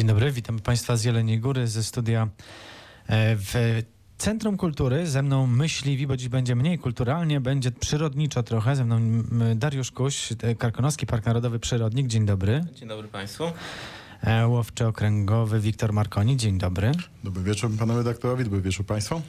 [0.00, 2.28] Dzień dobry, witam Państwa z Jeleniej Góry, ze studia
[3.06, 3.82] e, w
[4.18, 5.06] Centrum Kultury.
[5.06, 8.76] Ze mną myśliwi, bo dziś będzie mniej kulturalnie, będzie przyrodniczo trochę.
[8.76, 9.00] Ze mną
[9.56, 12.06] Dariusz Kuś, e, Karkonoski Park Narodowy Przyrodnik.
[12.06, 12.64] Dzień dobry.
[12.74, 13.44] Dzień dobry Państwu.
[14.20, 16.36] E, Łowczy Okręgowy Wiktor Markoni.
[16.36, 16.92] Dzień dobry.
[17.24, 19.22] Dobry wieczór panu redaktorowi, dobry wieczór państwu.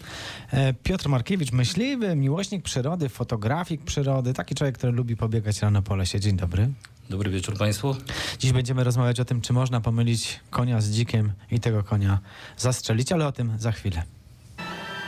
[0.84, 4.34] Piotr Markiewicz, myśliwy, miłośnik przyrody, fotografik przyrody.
[4.34, 6.20] Taki człowiek, który lubi pobiegać rano po lesie.
[6.20, 6.70] Dzień dobry.
[7.12, 7.96] Dobry wieczór Państwu.
[8.40, 12.20] Dziś będziemy rozmawiać o tym, czy można pomylić konia z dzikiem i tego konia
[12.58, 14.04] zastrzelić, ale o tym za chwilę.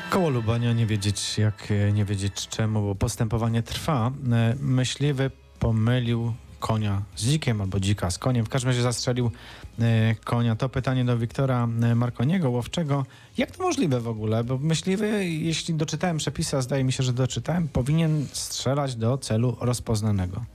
[0.10, 4.12] Koło Lubania nie wiedzieć jak, nie wiedzieć czemu, bo postępowanie trwa.
[4.32, 8.46] E, Myśliwy pomylił konia z dzikiem albo dzika z koniem.
[8.46, 9.32] W każdym razie zastrzelił
[9.80, 10.56] e, konia.
[10.56, 13.06] To pytanie do Wiktora e, Markoniego, łowczego.
[13.38, 14.44] Jak to możliwe w ogóle?
[14.44, 19.58] Bo myśliwy, jeśli doczytałem przepisy, a zdaje mi się, że doczytałem, powinien strzelać do celu
[19.62, 20.46] rozpoznanego.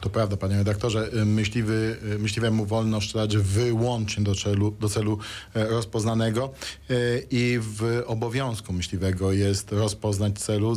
[0.00, 5.18] To prawda, panie redaktorze, y, myśliwy, y, myśliwemu wolno strzelać wyłącznie do celu, do celu
[5.54, 6.50] e, rozpoznanego
[6.90, 10.76] y, i w obowiązku myśliwego jest rozpoznać celu,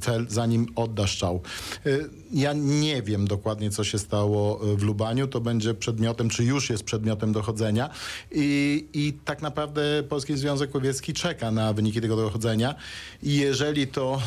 [0.00, 1.42] cel, zanim odda strzał.
[1.86, 5.26] Y, Ja nie wiem dokładnie, co się stało w Lubaniu.
[5.26, 7.90] To będzie przedmiotem, czy już jest przedmiotem dochodzenia
[8.32, 12.74] i, i tak naprawdę Polski Związek Łowiecki czeka na wyniki tego dochodzenia
[13.22, 14.22] i jeżeli to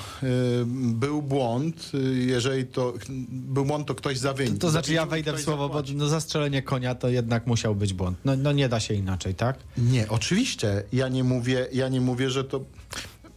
[0.75, 1.91] był błąd,
[2.27, 2.93] jeżeli to
[3.29, 4.57] był błąd, to ktoś zawinił.
[4.57, 5.95] To znaczy ja wejdę w słowo, bo zapłaci.
[5.95, 8.17] no, zastrzelenie konia to jednak musiał być błąd.
[8.25, 9.57] No, no nie da się inaczej, tak?
[9.77, 10.83] Nie, oczywiście.
[10.93, 12.61] Ja nie mówię, ja nie mówię, że to.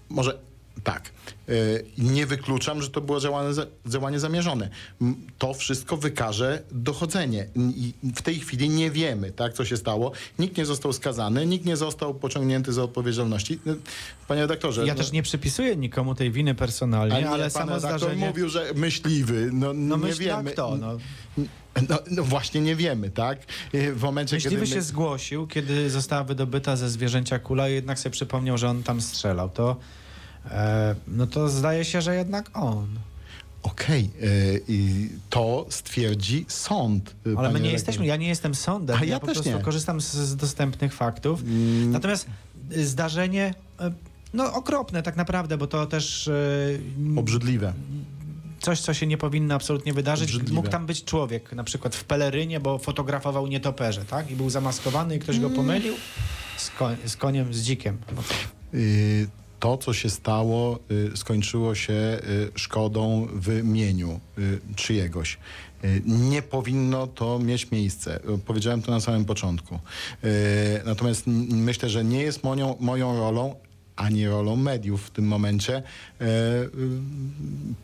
[0.09, 0.39] Może
[0.85, 1.11] tak.
[1.49, 3.49] Y, Nie wykluczam, że to było działanie,
[3.87, 4.69] działanie zamierzone.
[5.39, 7.47] To wszystko wykaże dochodzenie.
[8.17, 10.13] W tej chwili nie wiemy, tak, co się stało.
[10.39, 13.55] Nikt nie został skazany, nikt nie został pociągnięty za odpowiedzialności.
[13.67, 13.77] Y,
[14.29, 14.87] Panie redaktorze.
[14.87, 18.27] Ja no, też nie przypisuję nikomu tej winy personalnie, nie, ale pan samo zdarzenie...
[18.27, 19.51] mówił, że myśliwy.
[19.53, 20.45] No, No nie wiemy.
[20.45, 20.99] tak to, no.
[21.89, 23.39] No, no właśnie nie wiemy, tak?
[23.75, 24.83] Y, W momencie, Myśliwy kiedy się my...
[24.83, 29.49] zgłosił, kiedy została wydobyta ze zwierzęcia kula i jednak sobie przypomniał, że on tam strzelał.
[29.51, 29.77] To,
[31.09, 32.89] no to zdaje się, że jednak on.
[33.63, 37.15] Okej, y, i to stwierdzi sąd.
[37.27, 39.53] y, Ale my nie jesteśmy, ja nie jestem sądem, A ja, ja po też prostu
[39.59, 39.65] nie.
[39.65, 41.43] korzystam z, z dostępnych faktów.
[41.43, 41.91] Mm.
[41.91, 42.27] Natomiast
[42.73, 43.93] y, zdarzenie, e,
[44.35, 46.33] no okropne tak naprawdę, bo to też e,
[47.17, 47.73] Obrzydliwe.
[48.61, 50.29] coś, co się nie powinno absolutnie wydarzyć.
[50.31, 50.55] Obrzydliwe.
[50.55, 54.31] Mógł tam być człowiek, na przykład w pelerynie, bo fotografował nietoperze, tak?
[54.31, 55.95] I był zamaskowany i ktoś go pomylił
[56.57, 57.99] z, ko- z koniem, z dzikiem.
[58.17, 58.23] No
[59.63, 62.19] to- co się stało, y, skończyło się y,
[62.55, 65.39] szkodą w mieniu y, czyjegoś.
[66.07, 68.21] Nie powinno to mieć miejsce.
[68.47, 69.79] Powiedziałem to na samym początku.
[70.85, 73.55] Natomiast myślę, że nie jest moją, moją rolą,
[73.97, 76.69] ani rolą mediów w tym momencie e, y,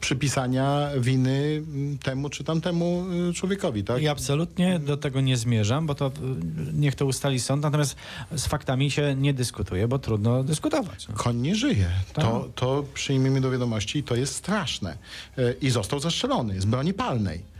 [0.00, 1.62] przypisania winy
[2.02, 4.02] temu czy tamtemu y, człowiekowi, tak?
[4.02, 6.10] I absolutnie do tego nie zmierzam, bo to y,
[6.72, 7.96] niech to ustali sąd, natomiast
[8.36, 11.08] z faktami się nie dyskutuje, bo trudno dyskutować.
[11.08, 11.14] No.
[11.14, 11.90] Koń nie żyje.
[12.12, 12.24] Tak.
[12.24, 14.98] To, to przyjmijmy do wiadomości, to jest straszne.
[15.38, 17.58] E, I został zastrzelony z broni palnej.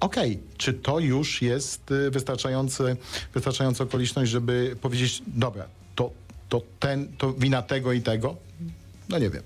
[0.00, 2.96] Okej, czy to już jest e, wystarczający,
[3.34, 5.64] wystarczająca okoliczność, żeby powiedzieć, dobra,
[6.48, 8.36] to, ten, to wina tego i tego?
[9.08, 9.42] No nie wiem.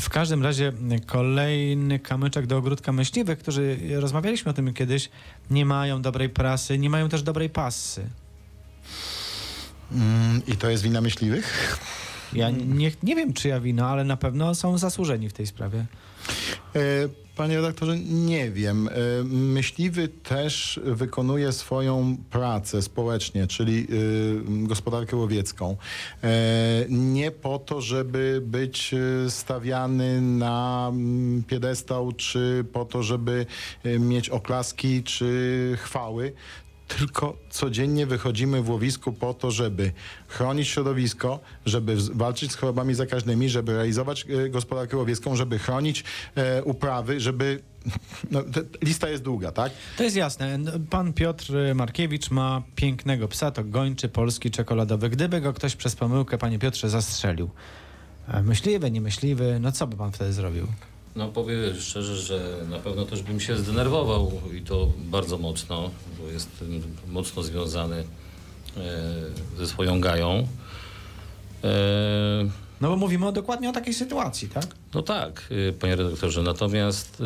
[0.00, 0.72] W każdym razie
[1.06, 5.10] kolejny kamyczek do ogródka myśliwych, którzy rozmawialiśmy o tym kiedyś,
[5.50, 8.06] nie mają dobrej prasy, nie mają też dobrej passy.
[9.92, 11.78] Mm, I to jest wina myśliwych?
[12.32, 15.86] Ja nie, nie wiem, czyja wina, ale na pewno są zasłużeni w tej sprawie.
[16.76, 18.88] E, Panie redaktorze, nie wiem.
[18.88, 18.92] E,
[19.24, 25.76] Myśliwy też wykonuje swoją pracę społecznie, czyli y, gospodarkę łowiecką.
[26.22, 26.28] E,
[26.88, 28.94] Nie po to, żeby być
[29.28, 33.46] stawiany na mm, piedestał, czy po to, żeby
[33.98, 36.32] mieć oklaski, czy chwały.
[36.88, 39.92] Tylko codziennie wychodzimy w łowisku po to, żeby
[40.28, 46.04] chronić środowisko, żeby walczyć z chorobami zakaźnymi, żeby realizować e, gospodarkę łowiecką, żeby chronić
[46.34, 47.60] e, uprawy, żeby...
[48.30, 49.72] No, te, lista jest długa, tak?
[49.96, 50.58] To jest jasne.
[50.90, 55.08] Pan Piotr Markiewicz ma pięknego psa, to gończy polski czekoladowy.
[55.08, 57.50] Gdyby go ktoś przez pomyłkę, panie Piotrze, zastrzelił,
[58.28, 60.66] e, myśliwy, niemyśliwy, no co by pan wtedy zrobił?
[61.18, 66.28] No powiem szczerze, że na pewno też bym się zdenerwował i to bardzo mocno, bo
[66.32, 68.04] jestem mocno związany
[68.76, 69.02] e,
[69.58, 70.48] ze swoją gają.
[71.64, 71.68] E,
[72.80, 74.66] No bo mówimy o, dokładnie o takiej sytuacji, tak?
[74.94, 76.42] No tak, y, panie redaktorze.
[76.42, 77.22] Natomiast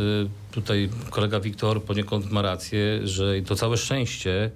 [0.51, 4.51] tutaj kolega Wiktor poniekąd ma rację, że i to całe szczęście,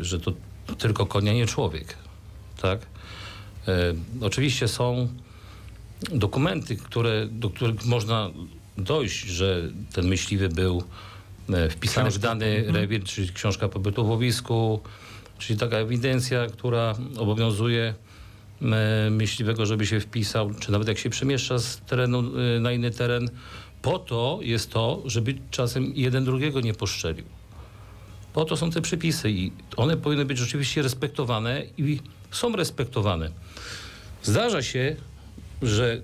[0.00, 0.32] że to
[0.78, 1.96] tylko konia, nie człowiek.
[2.62, 2.80] Tak?
[4.20, 5.08] Oczywiście są
[6.12, 8.30] dokumenty, które, do których można
[8.78, 10.82] dojść, że ten myśliwy był
[11.52, 12.28] e, wpisany w Książka.
[12.28, 14.80] dany rewir, czyli książka pobytu w łowisku,
[15.38, 17.94] czyli taka ewidencja, która obowiązuje
[18.62, 22.18] e, myśliwego, żeby się wpisał, czy nawet jak się przemieszcza z terenu
[22.56, 23.30] e, na inny teren.
[23.82, 27.24] Po to jest to, żeby czasem jeden drugiego nie poszczelił.
[28.32, 32.00] Po to są te przepisy i one powinny być rzeczywiście respektowane i
[32.30, 33.30] są respektowane.
[34.22, 34.96] Zdarza się,
[35.62, 36.02] że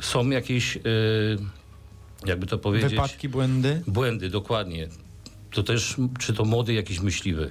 [0.00, 0.80] są jakieś, e,
[2.26, 3.82] jakby to powiedzieć, Wypadki, błędy?
[3.86, 4.88] błędy, dokładnie.
[5.50, 7.50] To też, czy to młody jakiś myśliwy,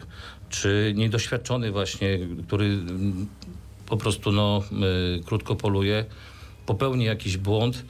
[0.49, 3.27] czy niedoświadczony właśnie, który mm,
[3.85, 4.63] po prostu, no,
[5.19, 6.05] y, krótko poluje,
[6.65, 7.85] popełni jakiś błąd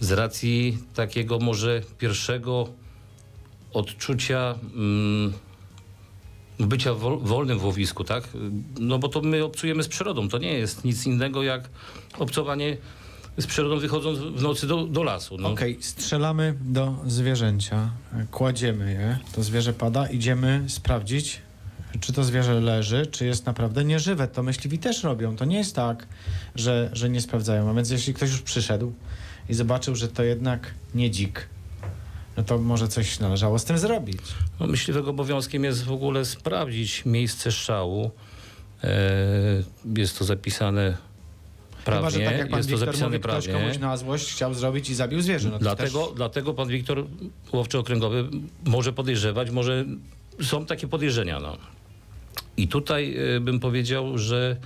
[0.00, 2.68] z racji takiego może pierwszego
[3.72, 5.32] odczucia mm,
[6.66, 8.28] bycia wol, wolnym w łowisku, tak?
[8.78, 10.28] No bo to my obcujemy z przyrodą.
[10.28, 11.68] To nie jest nic innego jak
[12.18, 12.76] obcowanie
[13.38, 15.36] z przyrodą wychodząc w nocy do, do lasu.
[15.38, 15.48] No.
[15.48, 17.90] Okej, strzelamy do zwierzęcia,
[18.30, 21.40] kładziemy je, to zwierzę pada, idziemy sprawdzić,
[22.00, 24.28] czy to zwierzę leży, czy jest naprawdę nieżywe.
[24.28, 25.36] To myśliwi też robią.
[25.36, 26.06] To nie jest tak,
[26.54, 27.70] że, że nie sprawdzają.
[27.70, 28.92] A więc jeśli ktoś już przyszedł
[29.48, 31.48] i zobaczył, że to jednak nie dzik,
[32.36, 34.20] no to może coś należało z tym zrobić.
[34.60, 38.10] No, myśliwego obowiązkiem jest w ogóle sprawdzić miejsce strzału.
[38.84, 38.88] E,
[39.96, 40.96] jest to zapisane
[41.84, 42.10] prawnie.
[42.10, 43.62] Chyba, że tak jak pan jest to Wiktor zapisane mówi, ktoś prawnie.
[43.62, 45.48] komuś na złość chciał zrobić i zabił zwierzę.
[45.48, 46.16] No to Dlatego, też...
[46.16, 47.06] dlatego pan Wiktor
[47.52, 48.28] Łowczy Okręgowy
[48.64, 49.84] może podejrzewać, może
[50.42, 51.40] są takie podejrzenia.
[51.40, 51.56] No.
[52.56, 54.56] I tutaj e, bym powiedział, że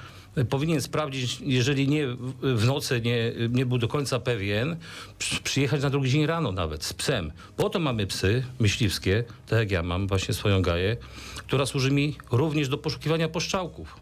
[0.45, 4.77] powinien sprawdzić, jeżeli nie w- nocy nie, nie był do końca pewien,
[5.19, 7.33] przy- przyjechać na drugi dzień rano nawet z psem.
[7.57, 10.97] Po to mamy psy myśliwskie, tak jak ja mam właśnie swoją gaję,
[11.37, 13.97] która służy mi również do poszukiwania poszczałków.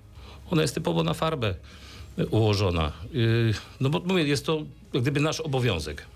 [0.51, 1.55] Ona jest typowo na farbę
[2.31, 2.93] ułożona.
[3.13, 6.07] Yy, No bo mówię, jest to gdyby nasz obowiązek.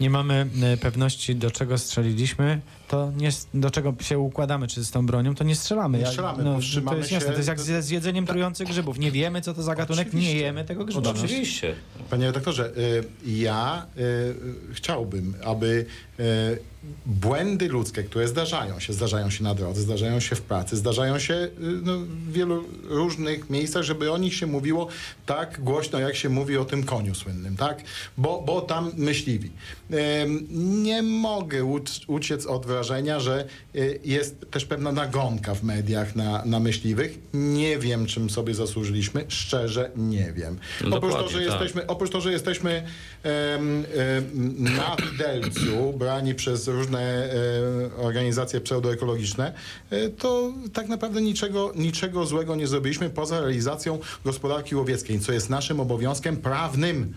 [0.00, 4.90] Nie mamy e, pewności, do czego strzeliliśmy, to nie, do czego się układamy, czy z
[4.90, 5.98] tą bronią, to nie strzelamy.
[5.98, 6.58] Nie Ja- strzelamy, no,
[6.90, 7.32] to jest jasne, się.
[7.32, 8.98] to jest jak z, z jedzeniem trujących grzybów.
[8.98, 10.38] Nie wiemy, co to za gatunek, nie Oczywiście.
[10.40, 11.10] jemy tego grzyba.
[11.10, 11.74] Oczywiście.
[12.10, 14.34] Panie redaktorze, y, ja y,
[14.72, 15.86] chciałbym, aby
[16.20, 16.58] y,
[17.06, 21.34] błędy ludzkie, które zdarzają się, zdarzają się na drodze, zdarzają się w pracy, zdarzają się
[21.34, 24.88] y, no, w wielu różnych miejscach, żeby o nich się mówiło
[25.26, 27.82] tak głośno, jak się mówi o tym koniu słynnym, tak?
[28.18, 29.50] Bo, bo tam myśliwi.
[30.50, 33.44] Nie mogę uc- uciec od wrażenia, że
[33.74, 37.18] y, jest też pewna nagonka w mediach na, na myśliwych.
[37.34, 39.24] Nie wiem, czym sobie zasłużyliśmy.
[39.28, 40.58] Szczerze nie wiem.
[40.92, 41.46] Oprócz to, że tak.
[41.46, 42.82] jesteśmy, oprócz to, że jesteśmy
[44.58, 47.30] na widelcu, brani przez różne e,
[47.96, 49.52] organizacje pseudoekologiczne,
[49.90, 55.50] e, to tak naprawdę niczego, niczego złego nie zrobiliśmy poza realizacją gospodarki łowieckiej, co jest
[55.50, 57.14] naszym obowiązkiem prawnym.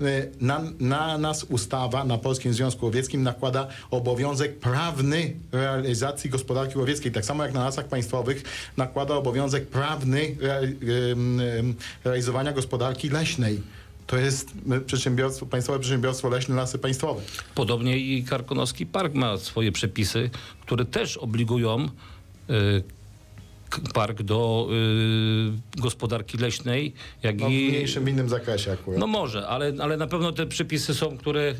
[0.00, 7.12] E, Na, na nas ustawa, na Polskim Związku Łowieckim nakłada obowiązek prawny realizacji gospodarki łowieckiej.
[7.12, 8.42] Tak samo jak na lasach państwowych
[8.76, 10.36] nakłada obowiązek prawny
[12.04, 13.62] realizowania gospodarki leśnej.
[14.10, 14.52] To jest
[14.86, 17.22] przedsiębiorstwo, państwowe przedsiębiorstwo leśne Lasy Państwowe.
[17.54, 20.30] Podobnie i Karkonoski Park ma swoje przepisy,
[20.60, 21.88] które też obligują
[22.50, 22.82] y,
[23.94, 24.68] park do
[25.76, 27.68] y, gospodarki leśnej, jak No, w i...
[27.68, 29.00] mniejszym, innym zakresie akurat.
[29.00, 31.54] No może, ale, ale na pewno te przepisy są, które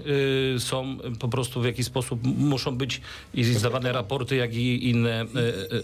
[0.57, 3.01] y, są po prostu w jakiś sposób muszą być
[3.35, 5.27] i zdawane raporty, jak i inne y,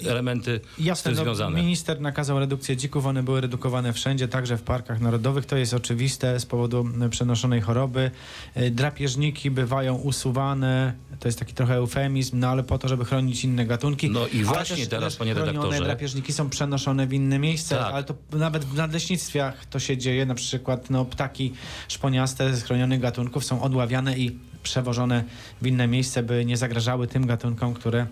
[0.07, 1.61] y, elementy z Jasne, tym no, związane.
[1.63, 5.47] minister nakazał redukcję dzików, one były redukowane wszędzie, także w parkach narodowych.
[5.47, 8.11] To jest oczywiste z powodu e, przenoszonej choroby.
[8.55, 13.45] E, Drapieżniki bywają usuwane, to jest taki trochę eufemizm, no ale po to, żeby chronić
[13.45, 14.11] inne gatunki.
[14.11, 15.79] No i właśnie też- teraz, panie redaktorze.
[16.17, 17.95] Drapieżniki są przenoszone w inne miejsce, Tak.
[17.95, 20.27] ale to nawet w nadleśnictwach to się dzieje.
[20.27, 21.53] Na przykład no, ptaki
[21.89, 25.25] szponiaste z chronionych gatunków są odławiane i przewożone
[25.63, 28.07] w inne miejsce, by nie zagrażały tym gatunkom, które,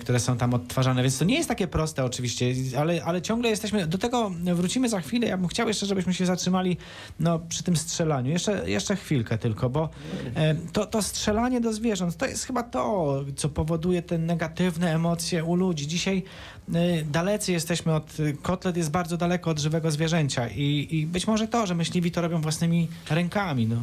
[0.00, 1.02] które są tam odtwarzane.
[1.02, 2.46] Więc to nie jest takie proste oczywiście,
[2.78, 5.26] ale, ale ciągle jesteśmy, do tego wrócimy za chwilę.
[5.26, 6.76] Ja bym chciał jeszcze, żebyśmy się zatrzymali
[7.20, 8.30] no, przy tym strzelaniu.
[8.30, 9.88] Jeszcze, jeszcze chwilkę tylko, bo
[10.34, 15.44] e, to, to strzelanie do zwierząt to jest chyba to, co powoduje te negatywne emocje
[15.44, 15.86] u ludzi.
[15.86, 16.22] Dzisiaj
[16.74, 21.48] e, dalecy jesteśmy od, kotlet jest bardzo daleko od żywego zwierzęcia i, i być może
[21.48, 23.66] to, że myśliwi to robią własnymi rękami.
[23.66, 23.76] No.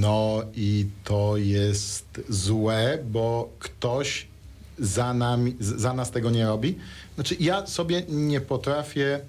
[0.00, 4.26] No i to jest złe, bo ktoś
[4.82, 6.78] za, nami, za nas tego nie robi.
[7.14, 9.20] Znaczy, ja sobie nie potrafię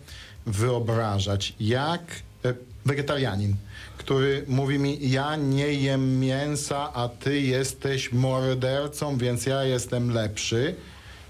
[0.46, 2.02] wyobrażać, jak
[2.46, 2.54] e,
[2.86, 3.56] wegetarianin,
[3.98, 10.76] który mówi mi, ja nie jem mięsa, a ty jesteś mordercą, więc ja jestem lepszy.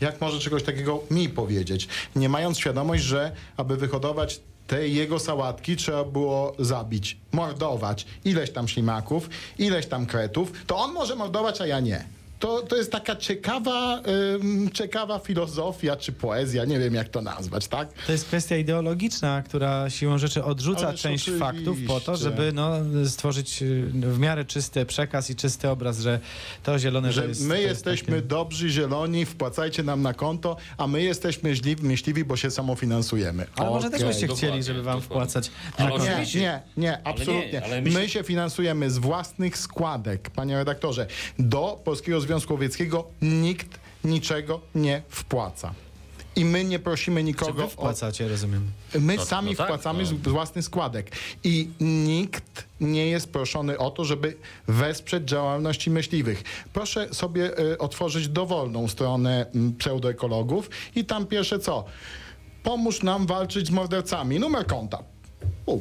[0.02, 1.88] Jak może czegoś takiego mi powiedzieć?
[2.16, 8.68] Nie mając świadomość, że aby wyhodować te jego sałatki trzeba było zabić, mordować ileś tam
[8.68, 12.06] ślimaków, ileś tam kretów, to on może mordować, a ja nie.
[12.44, 14.02] To, to jest taka ciekawa,
[14.44, 17.94] ym, ciekawa filozofia czy poezja, nie wiem jak to nazwać, tak?
[18.06, 21.46] To jest kwestia ideologiczna, która siłą rzeczy odrzuca Ależ część oczywiście.
[21.46, 22.72] faktów po to, żeby no,
[23.06, 26.20] stworzyć y, w miarę czysty przekaz i czysty obraz, że
[26.64, 30.14] to zielone to Że jest, my to jest jesteśmy takie- dobrzy, zieloni, wpłacajcie nam na
[30.14, 33.46] konto, a my jesteśmy źli, myśliwi, bo się samofinansujemy.
[33.56, 35.06] Ale może też byście chcieli, żeby wam dokładnie.
[35.30, 36.06] wpłacać Ale na konto.
[36.06, 37.52] Nie, nie, nie, Ale absolutnie.
[37.52, 38.10] nie, ale my, my się...
[38.10, 41.08] się- finansujemy z własnych składek, panie redaktorze.
[41.40, 45.74] Do Polskiego Związku Łowieckiego nikt niczego nie wpłaca.
[46.36, 47.68] I my nie prosimy Czy nikogo wy o...
[47.68, 48.72] wpłacacie, rozumiem.
[49.00, 50.06] My No- sami no tak, wpłacamy no.
[50.06, 51.12] z własnych składek.
[51.44, 54.38] I nikt nie jest proszony o to, żeby
[54.68, 56.44] wesprzeć działalności myśliwych.
[56.74, 61.86] Proszę sobie y, otworzyć dowolną stronę mm, pseudoekologów i tam pierwsze co?
[62.64, 64.40] Pomóż nam walczyć z mordercami.
[64.40, 65.04] Numer konta.
[65.66, 65.80] U.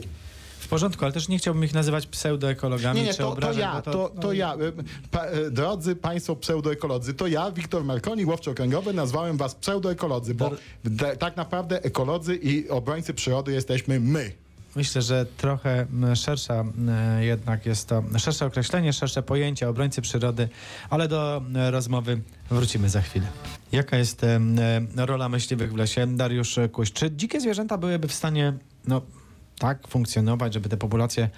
[0.72, 3.82] Porządku, ale też nie chciałbym ich nazywać pseudoekologami Nie, nie, czy to, to obrażać, ja,
[3.84, 4.54] bo to, to ja.
[4.54, 4.72] Y,
[5.10, 10.50] Pa, y, drodzy Państwo pseudoekolodzy, to ja, Wiktor Markoni, łowczy okręgowy, nazwałem Was pseudoekolodzy, bo
[10.84, 14.32] de, tak naprawdę ekolodzy i obrońcy przyrody jesteśmy my.
[14.76, 16.64] Myślę, że trochę szersza
[17.20, 20.48] jednak jest to, szersze określenie, szersze pojęcie obrońcy przyrody,
[20.90, 23.26] ale do rozmowy wrócimy za chwilę.
[23.72, 24.40] Jaka jest e,
[24.96, 26.16] rola myśliwych w lesie?
[26.16, 26.92] Dariusz Kuś.
[26.92, 28.52] Czy dzikie zwierzęta byłyby w stanie
[28.86, 29.02] no,
[29.62, 31.28] tak funkcjonować, żeby te populacje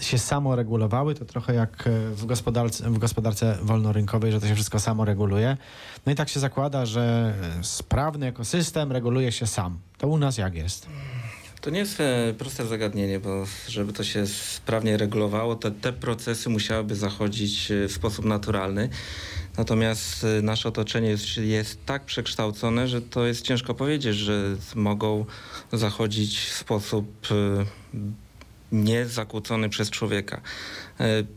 [0.00, 1.14] się samoregulowały?
[1.14, 5.56] To trochę jak e, w gospodarce, w gospodarce wolnorynkowej, że to się wszystko samo reguluje.
[6.06, 9.78] No i tak się zakłada, że e, sprawny ekosystem reguluje się sam.
[9.98, 10.86] To u nas jak jest?
[11.60, 16.50] To nie jest e, proste zagadnienie, bo żeby to się sprawnie regulowało, to te procesy
[16.50, 18.88] musiałyby zachodzić w sposób naturalny.
[19.58, 25.24] Natomiast e, nasze otoczenie jest, jest tak przekształcone, że to jest ciężko powiedzieć, że mogą
[25.72, 27.64] zachodzić w sposób e,
[28.72, 30.40] niezakłócony przez człowieka.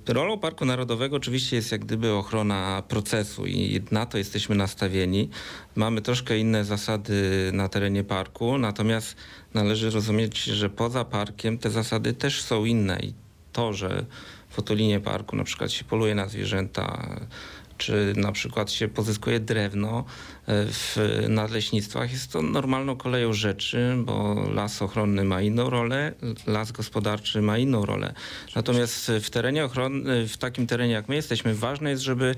[0.07, 5.29] E, Rolą Parku Narodowego oczywiście jest jak gdyby ochrona procesu i na to jesteśmy nastawieni.
[5.75, 9.15] Mamy troszkę inne zasady na terenie parku, natomiast
[9.53, 13.13] należy rozumieć, że poza parkiem te zasady też są inne i
[13.53, 14.05] to, że
[14.49, 17.09] w otolinie parku na przykład się poluje na zwierzęta,
[17.77, 20.03] czy na przykład się pozyskuje drewno e,
[20.65, 20.97] w
[21.29, 26.13] nadleśnictwach, jest to normalną koleją rzeczy, bo las ochronny ma inną rolę,
[26.47, 28.13] las gospodarczy ma inną rolę.
[28.55, 32.35] Natomiast w terenie ochronny, w takim terenie jak my jesteśmy, ważne jest, żeby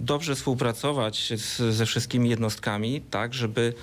[0.00, 3.74] dobrze współpracować z, ze wszystkimi jednostkami, tak żeby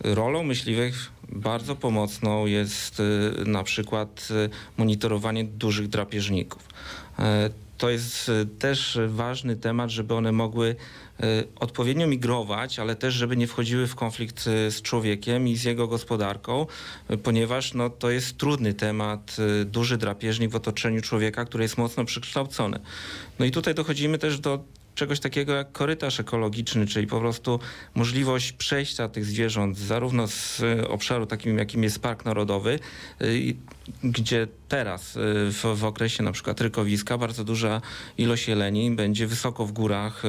[0.00, 6.68] rolą myśliwych bardzo pomocną jest y, na przykład y, monitorowanie dużych drapieżników.
[7.18, 10.76] E, To jest y, też ważny temat, żeby one mogły
[11.60, 16.66] odpowiednio migrować, ale też żeby nie wchodziły w konflikt z człowiekiem i z jego gospodarką,
[17.22, 22.78] ponieważ no, to jest trudny temat, duży drapieżnik w otoczeniu człowieka, który jest mocno przekształcony.
[23.38, 24.64] No i tutaj dochodzimy też do
[24.94, 27.60] czegoś takiego jak korytarz ekologiczny, czyli po prostu
[27.94, 32.78] możliwość przejścia tych zwierząt zarówno z y, obszaru takim, jakim jest Park Narodowy,
[33.22, 33.54] y,
[34.04, 35.20] gdzie teraz y,
[35.52, 37.80] w, w okresie na przykład rykowiska bardzo duża
[38.18, 40.22] ilość jeleni będzie wysoko w górach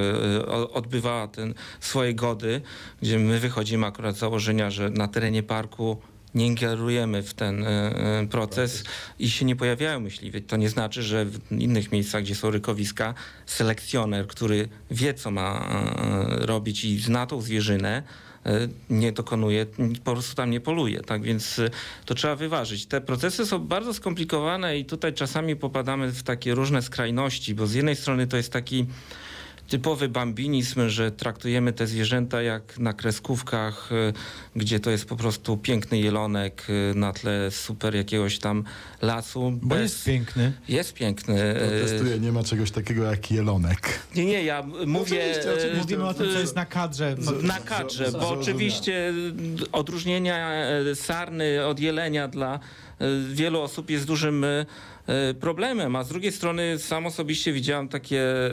[0.73, 2.61] odbywała ten swoje gody,
[3.01, 5.97] gdzie my wychodzimy akurat z założenia, że na terenie parku
[6.35, 7.67] nie ingerujemy w ten y,
[8.23, 8.83] y, proces
[9.19, 10.41] i się nie pojawiają myśliwi.
[10.41, 13.13] To nie znaczy, że w innych miejscach, gdzie są rykowiska,
[13.45, 15.69] selekcjoner, który wie, co ma
[16.41, 18.03] y, robić i zna tą zwierzynę,
[18.89, 19.65] nie dokonuje,
[20.03, 21.01] po prostu tam nie poluje.
[21.01, 21.61] Tak więc
[22.05, 22.85] to trzeba wyważyć.
[22.85, 27.73] Te procesy są bardzo skomplikowane i tutaj czasami popadamy w takie różne skrajności, bo z
[27.73, 28.85] jednej strony to jest taki
[29.69, 34.13] typowy bambinizm, że traktujemy te zwierzęta jak na kreskówkach, y,
[34.55, 38.63] gdzie to jest po prostu piękny jelonek y, na tle super jakiegoś tam
[39.01, 39.51] lasu.
[39.61, 40.53] Bo bez- jest piękny.
[40.67, 41.55] jest piękny.
[41.55, 43.99] y, Protestuję, nie ma czegoś takiego jak jelonek.
[44.15, 45.21] Nie, nie, ja mówię...
[45.31, 45.77] oczywiście, oczywiście.
[45.81, 47.15] Mówimy o tym, co jest na kadrze.
[47.41, 49.13] na kadrze, bo oczywiście
[49.71, 50.51] odróżnienia
[50.95, 52.59] sarny od jelenia dla
[53.33, 54.45] wielu osób jest dużym
[55.39, 58.51] problemem, a z drugiej strony sam osobiście widziałem takie y,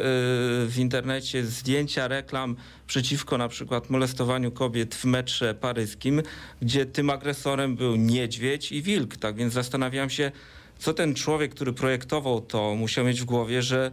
[0.66, 2.56] w internecie zdjęcia reklam
[2.86, 6.22] przeciwko na przykład molestowaniu kobiet w metrze paryskim,
[6.62, 10.32] gdzie tym agresorem był niedźwiedź i wilk, tak więc zastanawiam się,
[10.78, 13.90] co ten człowiek, który projektował to, musiał mieć w głowie, że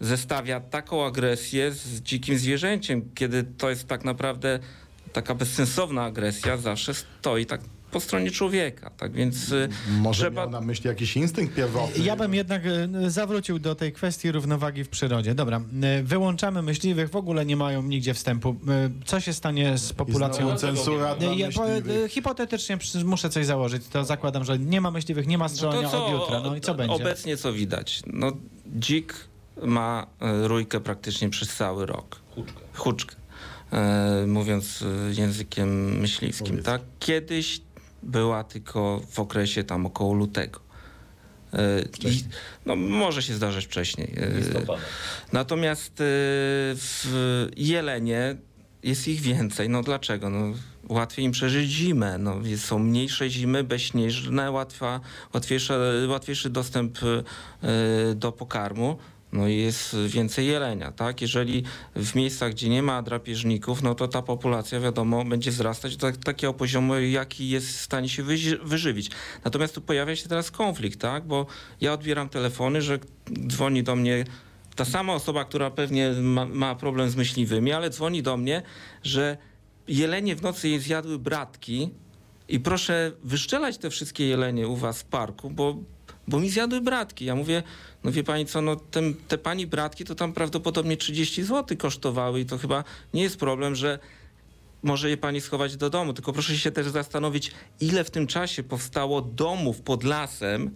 [0.00, 4.58] zestawia taką agresję z dzikim zwierzęciem, kiedy to jest tak naprawdę
[5.12, 7.60] taka bezsensowna agresja, zawsze stoi tak
[7.92, 8.90] po stronie człowieka.
[8.90, 10.46] Tak więc y, Może trzeba.
[10.46, 12.04] na myśli jakiś instynkt pierwotny.
[12.04, 15.34] Ja bym jednak e, zawrócił do tej kwestii równowagi w przyrodzie.
[15.34, 18.56] Dobra, e, wyłączamy myśliwych, w ogóle nie mają nigdzie wstępu.
[19.04, 20.56] Co się stanie z populacją?
[20.56, 21.48] cenzura dla Ja,
[22.08, 23.82] hipotetycznie muszę coś założyć.
[23.88, 26.40] To zakładam, że nie ma myśliwych, nie ma strzelania od jutra.
[26.40, 26.94] No i co będzie?
[26.94, 28.02] Obecnie co widać?
[28.06, 28.32] No,
[28.66, 29.14] dzik
[29.62, 32.20] ma rójkę praktycznie przez cały rok.
[32.74, 33.16] Huczkę,
[33.72, 36.62] e, mówiąc językiem myśliwskim.
[36.62, 36.82] Tak?
[36.98, 37.60] Kiedyś
[38.02, 40.60] była tylko w okresie tam około lutego.
[41.52, 42.24] E, I,
[42.66, 44.14] no, może się zdarzać wcześniej.
[44.16, 44.82] E, Listopada.
[45.32, 46.04] Natomiast y,
[46.76, 48.36] w Jelenie
[48.82, 49.68] jest ich więcej.
[49.68, 50.30] No dlaczego?
[50.30, 50.54] No,
[50.88, 52.18] łatwiej im przeżyć zimę.
[52.18, 55.00] No, są mniejsze zimy, bezśnieżne, łatwa,
[55.34, 55.72] łatwiejszy,
[56.08, 56.98] łatwiejszy dostęp
[58.14, 58.98] do pokarmu.
[59.32, 61.20] No i jest więcej jelenia, tak?
[61.20, 61.64] Jeżeli
[61.96, 66.16] w miejscach, gdzie nie ma drapieżników, no to ta populacja, wiadomo, będzie wzrastać do tak,
[66.16, 68.22] takiego poziomu, jaki jest w stanie się
[68.62, 69.10] wyżywić.
[69.44, 71.26] Natomiast tu pojawia się teraz konflikt, tak?
[71.26, 71.46] Bo
[71.80, 72.98] ja odbieram telefony, że
[73.46, 74.24] dzwoni do mnie
[74.76, 78.62] ta sama osoba, która pewnie ma, ma problem z myśliwymi, ale dzwoni do mnie,
[79.02, 79.36] że
[79.88, 81.90] jelenie w nocy jej zjadły bratki
[82.48, 85.76] i proszę wyszczelać te wszystkie jelenie u was w parku, bo,
[86.28, 87.24] bo mi zjadły bratki.
[87.24, 87.62] Ja mówię,
[88.04, 92.40] no wie pani co, no tem, te pani bratki to tam prawdopodobnie 30 zł kosztowały
[92.40, 93.98] i to chyba nie jest problem, że
[94.82, 98.62] może je pani schować do domu, tylko proszę się też zastanowić, ile w tym czasie
[98.62, 100.70] powstało domów pod lasem e,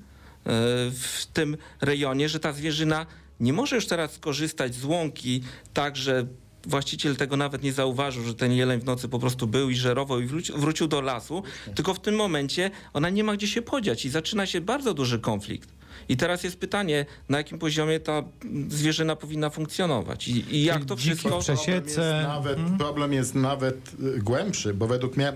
[0.90, 3.06] w tym rejonie, że ta zwierzyna
[3.40, 5.42] nie może już teraz skorzystać z łąki
[5.74, 6.26] tak, że
[6.66, 10.20] właściciel tego nawet nie zauważył, że ten jeleń w nocy po prostu był i żerował
[10.20, 11.42] i wróci, wrócił do lasu,
[11.74, 15.18] tylko w tym momencie ona nie ma gdzie się podziać i zaczyna się bardzo duży
[15.18, 15.68] konflikt.
[16.08, 18.22] I teraz jest pytanie, na jakim poziomie ta
[18.68, 21.28] zwierzyna powinna funkcjować i, i jak to wszystko...
[21.28, 25.32] Problem jest nawet, problem jest nawet y, głębszy, bo według mnie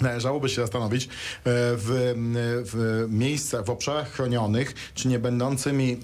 [0.00, 1.08] należałoby się zastanowić e,
[1.44, 2.14] w,
[2.64, 5.96] w miejscach, w obszarach chronionych, czy nie będącymi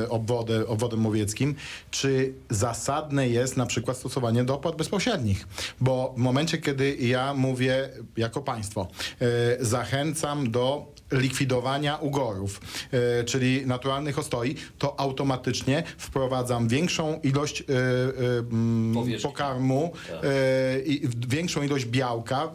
[0.00, 1.54] e, obwody, obwodem łowieckim,
[1.90, 5.46] czy zasadne jest na przykład stosowanie dopłat bezpośrednich.
[5.80, 8.88] Bo w momencie, kiedy ja mówię jako państwo,
[9.20, 12.60] e, zachęcam do likwidowania ugorów,
[13.20, 19.30] e, czyli naturalnych ostoi, to automatycznie wprowadzam większą ilość e, e, mm, Powierzchni.
[19.30, 20.20] pokarmu Tak.
[20.86, 22.50] i większą ilość białka,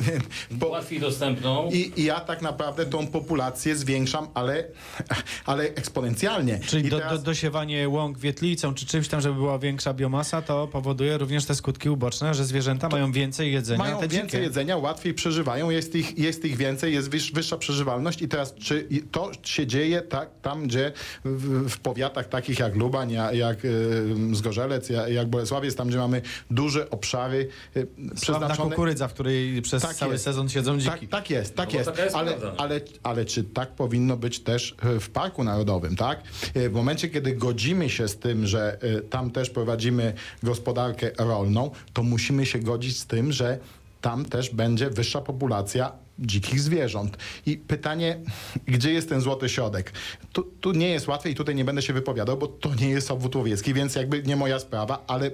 [0.50, 1.70] bo, Łatwiej dostępną.
[1.70, 4.64] i, I ja tak naprawdę tą populację zwiększam, ale,
[5.46, 6.60] ale eksponencjalnie.
[6.66, 10.68] Czyli do, teraz- do, dosiewanie łąk wietlicą czy czymś tam, żeby była większa biomasa, to
[10.68, 14.42] powoduje również te skutki uboczne, że zwierzęta mają więcej jedzenia, mają te więcej dzikie.
[14.42, 17.71] jedzenia, łatwiej przeżywają, jest ich, jest ich więcej, jest wyż, wyższa przeżywalność
[18.20, 20.92] i teraz czy to się dzieje tak, tam, gdzie
[21.24, 25.98] w, w powiatach takich jak Lubań, jak, jak y, Zgorzelec, jak, jak Bolesławiec, tam gdzie
[25.98, 28.70] mamy duże obszary y, Sławna przeznaczone...
[28.70, 30.24] kukurydza, w której przez Tak cały jest.
[30.24, 30.90] sezon siedzą dziki.
[31.08, 31.98] Tak, tak jest, tak No jest.
[31.98, 36.22] jest ale, ale, ale czy tak powinno być też e, w Parku Narodowym, tak?
[36.54, 38.78] W momencie, kiedy godzimy się z tym, że
[39.10, 43.58] tam też prowadzimy gospodarkę rolną, to musimy się godzić z tym, że
[44.00, 47.16] tam też będzie wyższa populacja dzikich zwierząt.
[47.46, 48.18] I pytanie,
[48.66, 49.92] gdzie jest ten złoty środek?
[50.32, 53.10] Tu, tu nie jest łatwe i tutaj nie będę się wypowiadał, bo to nie jest
[53.10, 55.30] obwód łowiecki, więc jakby nie moja sprawa, ale,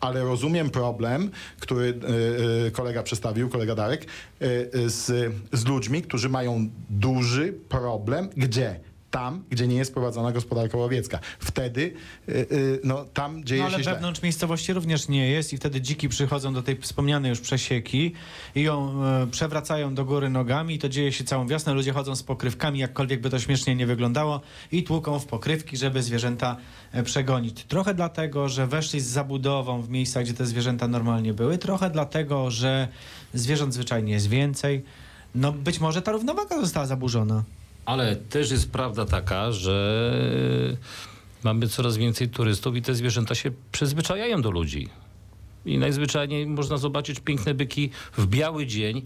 [0.00, 2.00] ale rozumiem problem, który
[2.66, 4.06] e, kolega przedstawił, kolega Darek, e,
[4.88, 8.80] z, z ludźmi, którzy mają duży problem, gdzie?
[9.16, 11.18] Tam, gdzie nie jest prowadzona gospodarka łowiecka.
[11.38, 11.92] Wtedy,
[12.28, 12.44] e, e,
[12.84, 13.92] no, tam dzieje No ale się źle.
[13.92, 18.12] wewnątrz miejscowości również nie jest i wtedy dziki przychodzą do tej wspomnianej już przesieki
[18.54, 21.74] i ją e, przewracają do góry nogami i to dzieje się całą wiosnę.
[21.74, 24.40] Ludzie chodzą z pokrywkami, jakkolwiek by to śmiesznie nie wyglądało
[24.72, 26.56] i tłuką w pokrywki, żeby zwierzęta
[26.92, 27.64] e, przegonić.
[27.64, 32.50] Trochę dlatego, że weszli z zabudową w miejsca, gdzie te zwierzęta normalnie były, trochę dlatego,
[32.50, 32.88] że
[33.34, 34.84] zwierząt zwyczajnie jest więcej.
[35.34, 37.42] No być może ta równowaga została zaburzona.
[37.86, 40.12] Ale też jest prawda taka, że
[41.44, 44.88] mamy coraz więcej turystów i te zwierzęta się przyzwyczajają do ludzi.
[45.66, 49.02] I najzwyczajniej można zobaczyć piękne byki w biały dzień,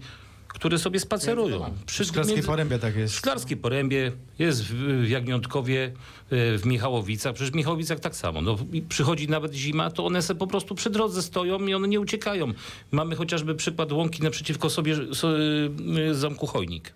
[0.47, 1.73] które sobie spacerują.
[1.85, 3.15] Przy Szklarskiej między- Porębie tak W jest.
[3.15, 4.73] Szklarskiej Porębie, jest w,
[5.05, 5.91] w Jagniątkowie,
[6.29, 7.33] e, w Michałowicach.
[7.35, 8.41] Przecież w Michałowicach tak samo.
[8.41, 11.87] No, i przychodzi nawet zima, to one se po prostu przy drodze stoją i one
[11.87, 12.53] nie uciekają.
[12.91, 16.93] Mamy chociażby przykład łąki naprzeciwko sobie so, y, zamku Chojnik.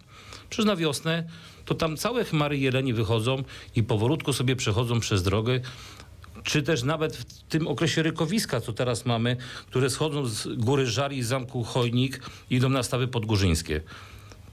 [0.50, 1.24] Przecież na wiosnę
[1.66, 3.44] to tam całe chmary jeleni wychodzą
[3.76, 5.60] i powolutku sobie przechodzą przez drogę
[6.44, 11.18] czy też nawet w tym okresie rykowiska, co teraz mamy, które schodzą z góry Żari
[11.18, 13.82] i zamku Chojnik i idą na stawy podgórzyńskie.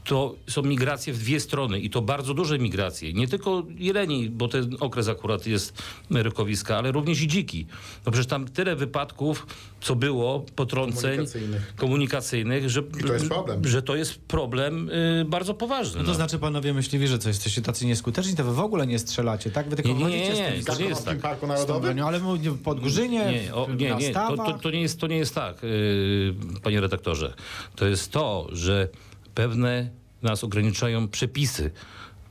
[0.04, 3.12] To są migracje w dwie strony i to bardzo duże migracje.
[3.12, 7.66] Nie tylko jeleni, bo ten okres akurat jest rykowiska, ale również i dziki.
[8.06, 9.46] No przecież tam tyle wypadków,
[9.80, 11.72] co było, potrąceń Komunikacyjnych.
[11.76, 13.64] komunikacyjnych, że, to jest problem.
[13.68, 16.00] że to jest problem y, bardzo poważny.
[16.00, 18.98] No to znaczy, panowie myśliwi, że co, jesteście tacy nieskuteczni, to wy w ogóle nie
[18.98, 19.68] strzelacie, tak?
[19.68, 21.18] Wy tylko Nie, nie, nie, nie, tymi to nie jest tak.
[21.20, 22.02] Parku Narodowym?
[22.02, 24.12] ale mówię, w Podgórzynie, Nie, o, w- nie, nie.
[24.14, 27.34] To, to, to, nie jest, to nie jest tak, yy, panie redaktorze.
[27.76, 28.88] To jest to, że
[29.34, 29.90] pewne
[30.22, 31.70] nas ograniczają przepisy.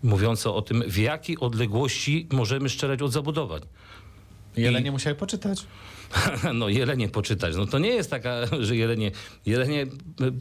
[0.04, 3.62] mówiące o tym, w jakiej odległości możemy strzelać od zabudowań.
[4.58, 5.66] Jelenie musiały poczytać.
[6.54, 7.56] No jelenie poczytać.
[7.56, 9.12] No to nie jest taka, że jelenie,
[9.46, 9.88] jelenie e,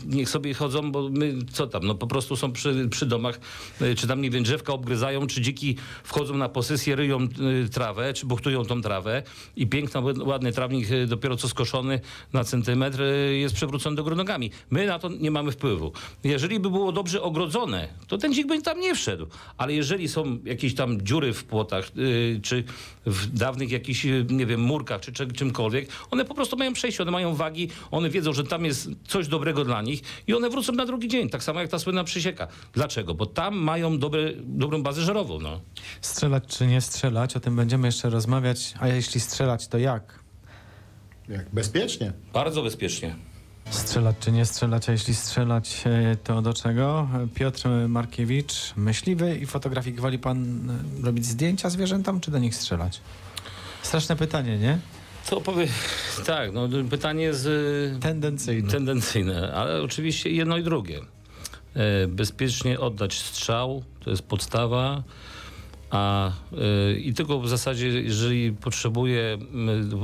[0.06, 3.40] niech sobie chodzą, bo my co tam, no po prostu są przy, przy domach,
[3.80, 8.12] e, czy tam nie wiem, drzewka obgryzają, czy dziki wchodzą na posesję, ryją e, trawę,
[8.12, 9.22] czy buchtują tą trawę
[9.56, 12.00] i piękny, ładny trawnik dopiero co skoszony
[12.32, 13.02] na centymetr
[13.32, 14.50] jest przewrócony do góry nogami.
[14.70, 15.92] My na to nie mamy wpływu.
[16.24, 19.26] Jeżeli by było dobrze ogrodzone, to ten dzik by tam nie wszedł.
[19.58, 21.90] Ale jeżeli są jakieś tam dziury w płotach,
[22.42, 22.64] czy
[23.06, 27.12] w dawnych jakichś, nie wiem, murkach, czy czym- czymkolwiek, one po prostu mają przejście, one
[27.12, 30.86] mają wagi, one wiedzą, że tam jest coś dobrego dla nich i one wrócą na
[30.86, 32.48] drugi dzień, tak samo jak ta słynna przysieka.
[32.72, 33.14] Dlaczego?
[33.14, 35.60] Bo tam mają dobre, dobrą bazę żerową, no.
[36.00, 38.74] Strzelać czy nie strzelać, o tym będziemy jeszcze rozmawiać.
[38.80, 40.18] A jeśli strzelać, to jak?
[41.28, 42.12] Jak bezpiecznie.
[42.32, 43.16] Bardzo bezpiecznie.
[43.70, 47.08] Strzelać czy nie strzelać, a jeśli strzelać, e, to do czego?
[47.34, 50.00] Piotr Markiewicz, myśliwy i fotografik.
[50.00, 53.00] Woli pan e, robić zdjęcia zwierzętom, czy do nich strzelać?
[53.82, 54.78] Straszne pytanie, nie?
[55.28, 55.66] To powie...
[56.26, 58.70] Tak, no pytanie jest y, Tendencyjne.
[58.70, 61.00] tendencyjne, ale oczywiście jedno i drugie.
[61.74, 65.02] E, Bezpiecznie oddać strzał, to jest podstawa.
[65.90, 66.30] A
[66.92, 69.38] y, i tylko w zasadzie, jeżeli potrzebuję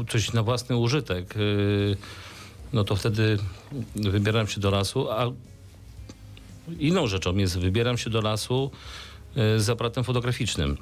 [0.02, 1.96] y, coś na własny użytek, y,
[2.72, 3.38] no to wtedy
[3.96, 5.26] wybieram się do lasu, a
[6.78, 8.70] inną rzeczą jest wybieram się do lasu
[9.56, 10.76] z aparatem fotograficznym.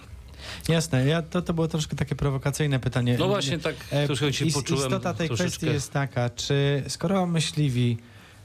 [0.68, 3.16] Jasne, ja, to, to było troszkę takie prowokacyjne pytanie.
[3.18, 5.50] No właśnie tak E, troszkę się is- poczułem Istota tej troszeczkę...
[5.50, 7.96] kwestii jest taka, czy skoro myśliwi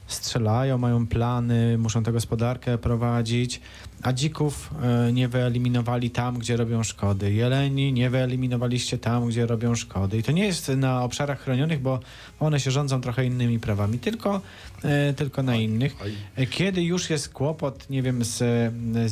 [0.06, 3.60] strzelają, mają plany, muszą tę gospodarkę prowadzić,
[4.02, 7.32] a dzików e, nie wyeliminowali tam, gdzie robią szkody.
[7.32, 10.18] Jeleni nie wyeliminowaliście tam, gdzie robią szkody.
[10.18, 12.00] I to nie jest na obszarach chronionych, bo
[12.40, 14.40] one się rządzą trochę innymi prawami, tylko,
[14.84, 15.96] e, tylko na innych.
[16.36, 18.38] E, Kiedy już jest kłopot, nie wiem, z,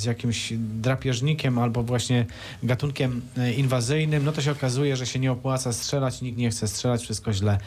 [0.01, 2.27] z jakimś drapieżnikiem albo właśnie
[2.63, 3.21] gatunkiem
[3.57, 7.33] inwazyjnym, no to się okazuje, że się nie opłaca strzelać, nikt nie chce strzelać, wszystko
[7.33, 7.59] źle.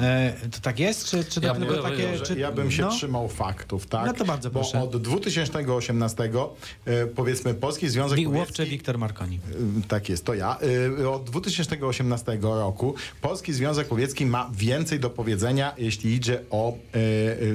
[0.00, 2.20] E, to tak jest, czy, czy to Ja tylko bym takie...
[2.20, 2.90] Czy, ja bym się no?
[2.90, 4.06] trzymał faktów, tak?
[4.06, 4.82] No to bardzo Bo proszę.
[4.82, 6.28] od 2018 e,
[7.14, 8.40] powiedzmy Polski Związek Wi- Łowiecki...
[8.48, 9.36] Łowczy Wiktor Markoni.
[9.84, 10.58] Y, Tak jest, to ja.
[11.00, 16.76] Y, Od 2018 roku Polski Związek Łowiecki ma więcej do powiedzenia, jeśli idzie o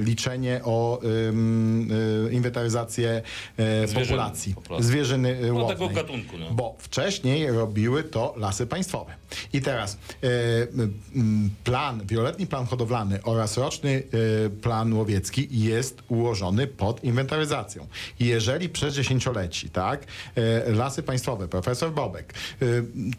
[0.04, 1.00] liczenie, o
[2.30, 3.22] inwentaryzację
[3.86, 4.84] Zwierzyny populacji, po prostu.
[4.84, 5.76] zwierzyny No, łownej.
[5.76, 6.50] tego gatunku, no.
[6.50, 9.14] Bo wcześniej robiły to lasy państwowe.
[9.52, 9.98] I teraz
[11.64, 14.02] plan, wieloletni plan hodowlany oraz roczny
[14.62, 17.86] plan łowiecki jest ułożony pod inwentaryzacją.
[18.20, 20.04] Jeżeli przez dziesięcioleci, tak,
[20.68, 22.34] y, lasy państwowe, profesor Bobek,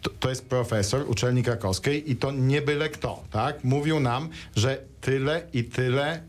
[0.02, 4.78] to, to jest profesor uczelni krakowskiej i to nie byle kto, tak, mówił nam, że
[5.04, 6.22] tyle i tyle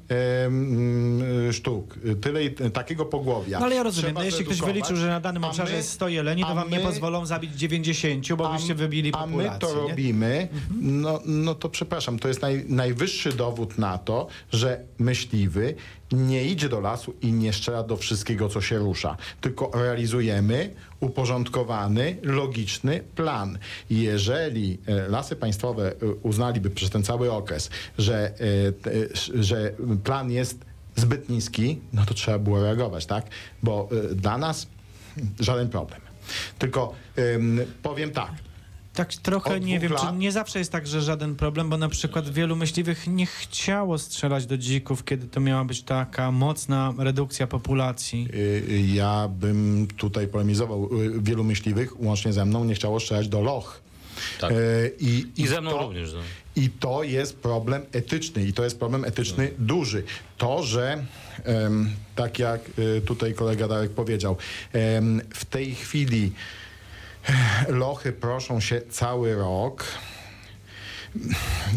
[1.49, 3.59] y, sztuk, tyle i takiego pogłowia.
[3.59, 5.77] No ale ja rozumiem, trzeba no jeśli ktoś wyliczył, że na danym a obszarze my-
[5.77, 9.17] jest 100 jeleni, to a wam nie my- pozwolą zabić 90, bo byście wybili a
[9.17, 9.51] populację.
[9.53, 9.73] my to nie?
[9.73, 9.89] Mhm.
[9.89, 10.47] robimy,
[10.81, 15.75] no, no to przepraszam, to jest naj, najwyższy dowód na to, że myśliwy
[16.11, 20.73] nie idzie do lasu i nie strzela do wszystkiego, co się rusza, tylko realizujemy
[21.05, 23.57] uporządkowany, logiczny plan.
[23.89, 28.33] Jeżeli e, lasy państwowe e, uznaliby przez ten cały okres, że,
[29.35, 30.65] e, że plan jest
[30.95, 33.25] zbyt niski, no to trzeba było reagować, tak?
[33.63, 34.67] Bo dla nas
[35.39, 36.01] żaden problem.
[36.59, 36.93] Tylko
[37.83, 38.31] powiem tak,
[38.95, 41.89] Tak trochę nie wiem, czy lat- nie zawsze jest tak, że żaden problem, bo na
[41.89, 47.47] przykład wielu myśliwych nie chciało strzelać do dzików, kiedy to miała być taka mocna redukcja
[47.47, 48.27] populacji.
[48.33, 50.89] Y, Ja bym tutaj polemizował.
[51.01, 53.81] Y, Wielu myśliwych, łącznie ze mną, nie chciało strzelać do loch.
[54.39, 54.51] Tak.
[54.51, 56.13] Y, I, I ze mną to, również.
[56.13, 56.19] No.
[56.55, 60.03] I to jest problem etyczny i to jest problem etyczny duży.
[60.37, 61.05] To, że
[62.15, 64.37] tak jak y, tutaj kolega Darek powiedział,
[65.33, 66.31] w tej chwili
[67.67, 69.85] lochy proszą się cały rok.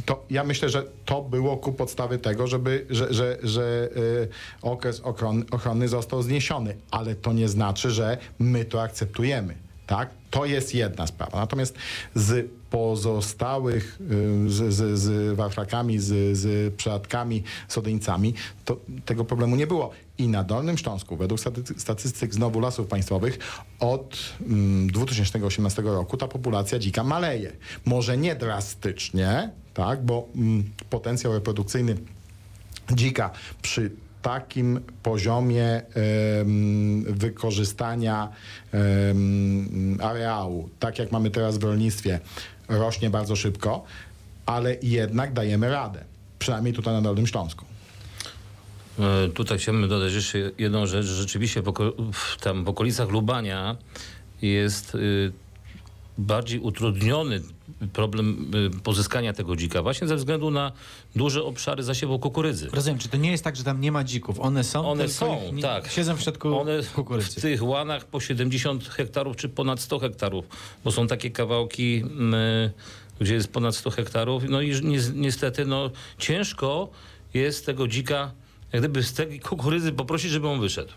[0.07, 4.29] To ja myślę, że to było ku podstawy tego, żeby, że, że, że y,
[4.63, 9.55] okres ochron, ochrony został zniesiony, ale to nie znaczy, że my to akceptujemy.
[9.87, 10.11] Tak?
[10.31, 11.39] To jest jedna sprawa.
[11.39, 11.75] Natomiast
[12.15, 13.99] z pozostałych,
[14.47, 17.75] y, z, z, z waflakami, z, z przeladkami, z
[18.65, 19.91] to tego problemu nie było.
[20.19, 23.39] I na Dolnym Śląsku, według staty- statystyk znowu lasów państwowych,
[23.81, 27.53] od mm, 2018 roku ta populacja dzika maleje.
[27.85, 31.97] Może nie drastycznie, tak, bo mm, potencjał reprodukcyjny
[32.93, 33.31] dzika
[33.63, 33.91] przy
[34.23, 35.83] takim poziomie
[37.07, 38.29] wykorzystania
[40.01, 42.21] areału, tak jak mamy teraz w rolnictwie,
[42.69, 43.85] rośnie bardzo szybko,
[44.47, 46.05] ale jednak dajemy radę.
[46.39, 47.68] Przynajmniej tutaj na Dolnym Śląsku.
[48.99, 51.07] E, Tutaj chciałbym dodać jeszcze jedną rzecz.
[51.07, 51.73] Rzeczywiście w,
[52.13, 53.77] w, tam w okolicach Lubania
[54.43, 55.33] jest y,
[56.19, 57.41] bardziej utrudniony
[57.93, 60.73] problem y, pozyskania tego dzika właśnie ze względu na
[61.17, 62.69] duże obszary zasiewu kukurydzy.
[62.73, 64.41] Rozumiem, czy to nie jest tak, że tam nie ma dzików?
[64.41, 65.89] One są, One są, nie- tak.
[65.91, 67.41] Siedzą w środku One w kukurydzy.
[67.41, 70.45] tych łanach po 70 hektarów czy ponad 100 hektarów,
[70.85, 72.71] bo są takie kawałki, mm,
[73.21, 74.43] gdzie jest ponad 100 hektarów.
[74.49, 76.89] No i ni niestety no, ciężko
[77.35, 78.33] jest tego dzika,
[78.73, 80.93] jak gdyby z tej kukurydzy poprosić, żeby on wyszedł.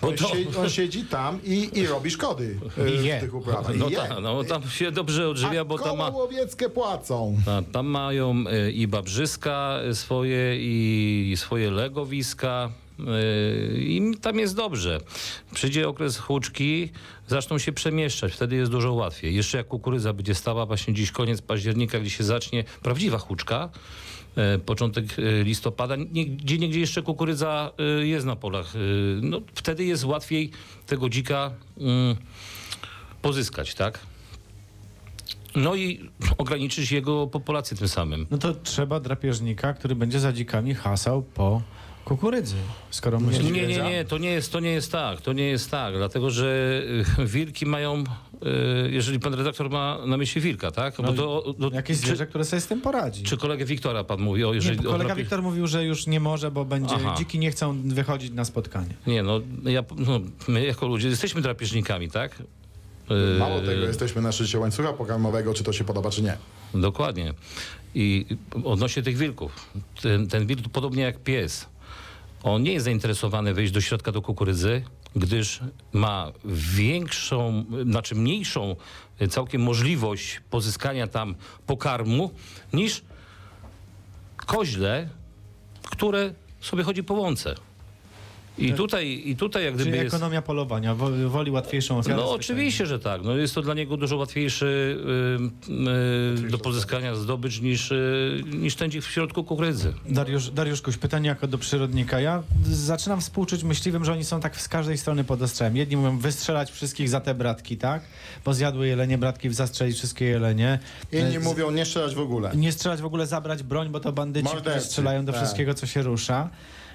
[0.00, 2.58] Bo On, to, siedzi, on siedzi tam i, i robi szkody
[3.02, 3.18] I je.
[3.18, 3.76] w tych uprawach.
[3.76, 6.08] no, ta, no tam się dobrze odżywia, A bo tam ma...
[6.08, 7.36] łowieckie płacą.
[7.46, 12.70] A, Tam mają y, i babrzyska swoje, i swoje legowiska.
[13.00, 15.00] y, I tam jest dobrze.
[15.54, 16.90] Przyjdzie okres huczki,
[17.28, 19.34] zaczną się przemieszczać, wtedy jest dużo łatwiej.
[19.34, 23.78] Jeszcze jak kukurydza będzie stała właśnie dziś koniec października, gdzie się zacznie prawdziwa huczka, e,
[24.66, 25.96] początek e, listopada,
[26.36, 28.76] gdzie niegdzie jeszcze kukurydza e, jest na polach.
[28.76, 28.78] e,
[29.22, 30.50] No, wtedy jest łatwiej
[30.86, 32.16] tego dzika mm,
[33.22, 33.98] pozyskać, tak?
[35.56, 38.26] No i ograniczyć jego populację tym samym.
[38.30, 41.62] No to trzeba drapieżnika, który będzie za dzikami hasał po
[42.04, 42.56] kukurydzy.
[42.90, 45.70] Skoro myślisz, Nie, nie, nie, to nie jest, to nie jest tak, to nie jest
[45.70, 46.82] tak, dlatego że
[47.18, 48.04] wilki mają,
[48.90, 50.98] jeżeli pan redaktor ma na myśli wilka, tak?
[50.98, 53.22] No, to, no, jakieś czy, zwierzę, które sobie z tym poradzi.
[53.22, 54.78] czy kolegę Wiktora pan mówi, o jeżeli...
[54.78, 57.14] nie, kolega drapie- Wiktor mówił, że już nie może, bo będzie Aha.
[57.18, 58.94] dziki nie chcą wychodzić na spotkanie.
[59.06, 62.42] Nie, no, ja, no, my jako ludzie jesteśmy drapieżnikami, tak?
[63.34, 66.36] Y, Mało tego, jesteśmy na szczycie łańcucha pokarmowego, czy to się podoba, czy nie.
[66.74, 67.34] Dokładnie.
[67.94, 68.26] I
[68.64, 69.70] odnośnie tych wilków.
[70.02, 71.66] Ten, ten wilk podobnie jak pies.
[72.42, 74.82] On nie jest zainteresowany wejść do środka do kukurydzy,
[75.16, 75.60] gdyż
[75.92, 78.76] ma większą, znaczy mniejszą
[79.30, 81.34] całkiem możliwość pozyskania tam
[81.66, 82.30] pokarmu
[82.72, 83.02] niż
[84.36, 85.08] koźle,
[85.82, 87.54] które sobie chodzi po łące.
[88.58, 90.14] I tutaj, i tutaj jak gdyby Czyli jest...
[90.14, 90.94] ekonomia polowania,
[91.28, 92.16] woli, łatwiejszą ofiarę.
[92.16, 93.22] No oczywiście, że tak.
[93.24, 94.98] No, jest to dla niego dużo łatwiejszy
[95.68, 99.92] y, y, do pozyskania zdobycz niż, y, niż ten dzik w środku kukurydzy.
[100.08, 102.20] Dariusz, Dariusz Kuś, pytanie jako do przyrodnika.
[102.20, 105.76] Ja zaczynam współczuć myśliwym, że oni są tak z każdej strony pod ostrzem.
[105.76, 108.02] Jedni mówią wystrzelać wszystkich za te bratki, tak?
[108.44, 110.78] Bo zjadły jelenie bratki, zastrzelić wszystkie jelenie.
[111.12, 112.50] Inni z- mówią nie strzelać w ogóle.
[112.56, 115.40] Nie strzelać w ogóle, zabrać broń, bo to bandyci, którzy Mordercy, strzelają do tak.
[115.42, 116.50] wszystkiego, co się rusza.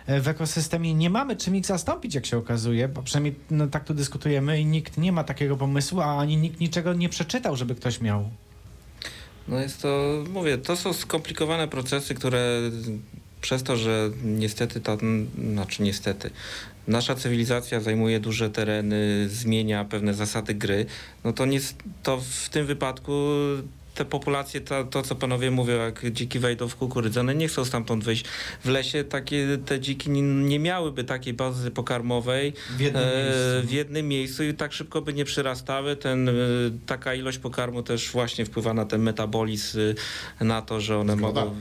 [0.08, 3.94] W ekosystemie nie mamy czym ich zastąpić, jak się okazuje, bo przynajmniej no, tak tu
[3.94, 8.02] dyskutujemy i nikt nie ma takiego pomysłu, a ani nikt niczego nie przeczytał, żeby ktoś
[8.02, 8.30] miał.
[9.48, 12.62] No jest to, mówię, to są skomplikowane procesy, które
[13.42, 14.98] przez to, że niestety ta,
[15.52, 16.30] znaczy niestety,
[16.88, 20.86] nasza cywilizacja zajmuje duże tereny, zmienia pewne zasady gry,
[21.24, 21.60] no to, nie,
[22.04, 23.12] to w tym wypadku
[23.98, 27.66] te populacje, to, to co panowie mówią, jak dziki wejdą w kukurydzę, one nie chcą
[27.66, 28.26] stamtąd wyjść.
[28.64, 33.68] W lesie takie, te dziki nie, nie miałyby takiej bazy pokarmowej W jednym e, miejscu.
[33.68, 35.96] w jednym miejscu i tak szybko by nie przyrastały.
[35.96, 36.34] Ten, e,
[36.86, 39.80] taka ilość pokarmu też właśnie wpływa na ten metabolizm,
[40.42, 41.46] e, na to, że one Zgoda.
[41.46, 41.56] mogą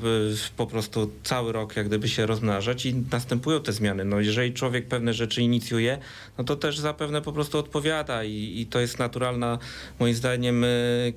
[0.57, 4.05] po prostu cały rok jak gdyby się rozmnażać i następują te zmiany.
[4.05, 5.99] No jeżeli człowiek pewne rzeczy inicjuje,
[6.39, 9.59] no to też zapewne po prostu odpowiada i, i to jest naturalna
[9.99, 10.69] moim zdaniem e,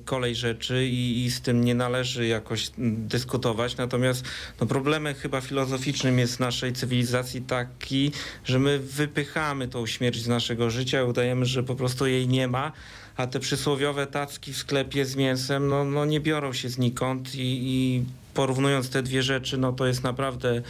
[0.04, 3.76] kolej rzeczy i, i z tym nie należy jakoś mm, dyskutować.
[3.76, 4.24] Natomiast
[4.60, 8.12] no, problemem chyba filozoficznym jest naszej cywilizacji taki,
[8.44, 12.72] że my wypychamy tą śmierć z naszego życia udajemy, że po prostu jej nie ma,
[13.16, 17.60] a te przysłowiowe tacki w sklepie z mięsem no, no nie biorą się znikąd i,
[17.62, 20.62] i porównując te dwie rzeczy, no to jest naprawdę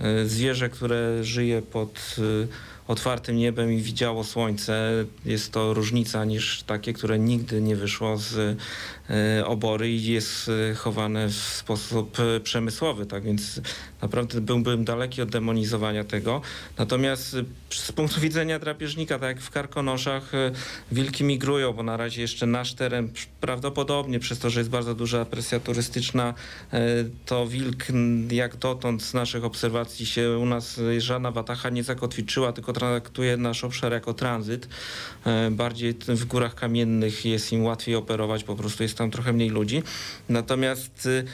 [0.00, 5.04] e, zwierzę, które żyje pod e, otwartym niebem i widziało słońce.
[5.24, 8.58] Jest to różnica niż takie, które nigdy nie wyszło z
[9.10, 13.60] e, obory i jest e, chowane w sposób e, przemysłowy, tak więc
[14.02, 16.40] naprawdę byłbym daleki od demonizowania tego.
[16.78, 17.36] Natomiast
[17.70, 20.32] z punktu widzenia drapieżnika, tak jak w Karkonoszach,
[20.92, 23.08] wilki migrują, bo na razie jeszcze nasz teren
[23.40, 26.34] prawdopodobnie przez to, że jest bardzo duża presja turystyczna,
[27.26, 27.86] to wilk
[28.30, 33.64] jak dotąd z naszych obserwacji się u nas żadna watacha nie zakotwiczyła, tylko traktuje nasz
[33.64, 34.68] obszar jako tranzyt.
[35.26, 39.50] E, Bardziej w górach kamiennych jest im łatwiej operować, po prostu jest tam trochę mniej
[39.50, 39.82] ludzi.
[40.28, 41.24] Natomiast y,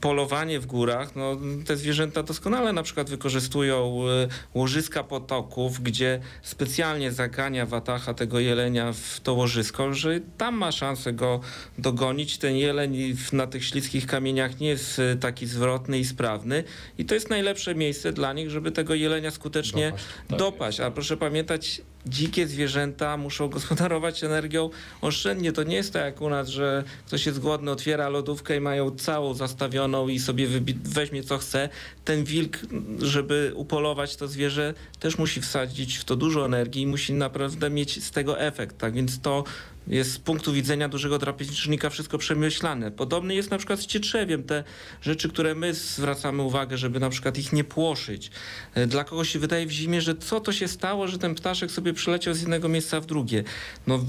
[0.00, 7.12] polowanie w górach, no, te zwierzęta doskonale na przykład wykorzystują y, łożyska potoków, gdzie specjalnie
[7.12, 11.40] zagania watacha tego jelenia w to łożysko, że tam ma szansę go
[11.78, 12.38] dogonić.
[12.38, 16.64] Ten jeleń na tych śliskich kamieniach nie jest y, taki zwrotny i sprawny
[16.98, 20.04] i to jest najlepsze miejsce dla nich, żeby tego jelenia skutecznie Dopaść.
[20.28, 20.80] Tak dopaść.
[20.80, 25.52] A proszę pamiętać, dzikie zwierzęta muszą gospodarować energią oszczędnie.
[25.52, 28.90] To nie jest tak jak u nas, że ktoś jest głodny, otwiera lodówkę i mają
[28.90, 30.48] całą zastawioną i sobie
[30.84, 31.68] weźmie co chce.
[32.04, 32.58] Ten wilk,
[32.98, 38.04] żeby upolować to zwierzę, też musi wsadzić w to dużo energii i musi naprawdę mieć
[38.04, 38.78] z tego efekt.
[38.78, 39.44] Tak więc to
[39.86, 42.90] jest z punktu widzenia dużego drapieżnika wszystko przemyślane.
[42.90, 44.42] Podobny jest na przykład z cietrzewiem.
[44.44, 44.64] Te
[45.02, 48.30] rzeczy, które my zwracamy uwagę, żeby na przykład ich nie płoszyć.
[48.74, 51.70] E, Dla kogoś się wydaje w zimie, że co to się stało, że ten ptaszek
[51.70, 53.44] sobie przyleciał z jednego miejsca w drugie.
[53.86, 54.04] No w-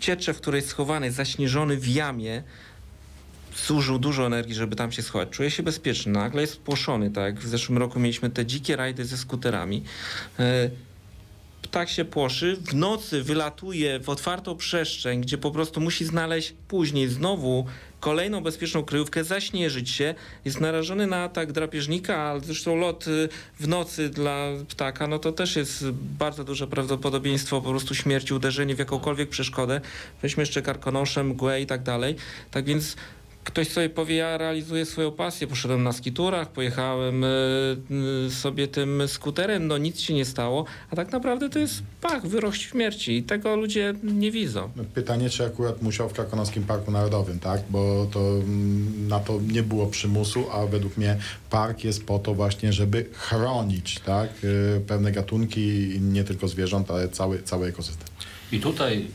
[0.00, 2.42] cietrzew, który jest schowany, zaśnieżony w jamie,
[3.66, 5.28] zużył dużo energii, żeby tam się schować.
[5.30, 6.12] Czuje się bezpieczny.
[6.12, 9.82] Nagle jest płoszony, tak w zeszłym roku mieliśmy te dzikie rajdy ze skuterami.
[11.70, 17.08] Ptak się płoszy, w nocy wylatuje w otwartą przestrzeń, gdzie po prostu musi znaleźć później
[17.08, 17.66] znowu
[18.00, 23.28] kolejną bezpieczną kryjówkę, zaśnieżyć się, jest narażony na atak drapieżnika, a zresztą lot y,
[23.60, 28.74] w nocy dla ptaka, no to też jest bardzo duże prawdopodobieństwo po prostu śmierci, uderzenie
[28.74, 29.80] w jakąkolwiek przeszkodę.
[30.22, 32.16] Weźmy jeszcze karkonosze, mgłę i tak dalej.
[32.50, 32.96] Tak więc
[33.48, 37.76] ktoś sobie powie, ja realizuję swoją pasję, poszedłem na skiturach, pojechałem y,
[38.26, 42.26] y, sobie tym skuterem, no nic się nie stało, a tak naprawdę to jest pach,
[42.26, 44.70] wyrok śmierci i tego ludzie nie widzą.
[44.94, 47.60] Pytanie, czy akurat musiał w Krakonoskim Parku Narodowym, tak?
[47.70, 51.16] Bo to mm, na to nie było przymusu, a według mnie
[51.50, 54.30] park jest po to właśnie, żeby chronić, tak?
[54.44, 55.60] y, Pewne gatunki,
[56.00, 58.08] nie tylko zwierząt, ale cały, cały ekosystem.
[58.52, 59.06] I tutaj